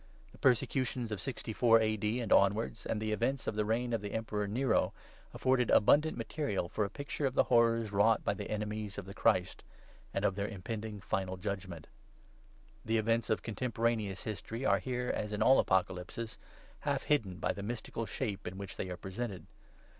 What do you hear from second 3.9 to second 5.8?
of the Emperor Nero, afforded